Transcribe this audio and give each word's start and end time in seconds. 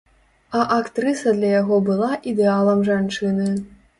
А 0.59 0.63
актрыса 0.77 1.33
для 1.41 1.51
яго 1.61 1.77
была 1.91 2.11
ідэалам 2.33 2.83
жанчыны. 2.91 3.49